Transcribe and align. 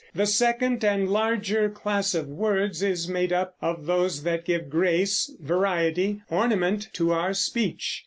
The 0.15 0.25
second 0.25 0.83
and 0.83 1.07
larger 1.09 1.69
class 1.69 2.15
of 2.15 2.27
words 2.27 2.81
is 2.81 3.07
made 3.07 3.31
up 3.31 3.53
of 3.61 3.85
those 3.85 4.23
that 4.23 4.45
give 4.45 4.67
grace, 4.67 5.31
variety, 5.39 6.23
ornament, 6.27 6.89
to 6.93 7.11
our 7.11 7.35
speech. 7.35 7.99